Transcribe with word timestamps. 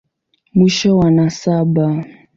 Mwisho 0.55 0.97
wa 0.97 1.11
nasaba. 1.11 2.05